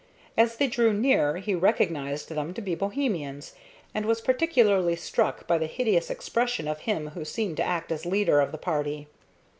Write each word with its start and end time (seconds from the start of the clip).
As 0.35 0.55
they 0.55 0.65
drew 0.65 0.93
near 0.93 1.37
he 1.37 1.53
recognized 1.53 2.29
them 2.29 2.55
to 2.55 2.61
be 2.63 2.73
Bohemians, 2.73 3.53
and 3.93 4.07
was 4.07 4.19
particularly 4.19 4.95
struck 4.95 5.45
by 5.45 5.59
the 5.59 5.67
hideous 5.67 6.09
expression 6.09 6.67
of 6.67 6.79
him 6.79 7.09
who 7.09 7.23
seemed 7.23 7.57
to 7.57 7.63
act 7.63 7.91
as 7.91 8.03
leader 8.03 8.39
of 8.41 8.51
the 8.51 8.57
party. 8.57 9.07